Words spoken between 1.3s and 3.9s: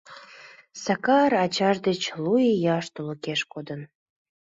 ачаж деч лу ияш тулыкеш кодын.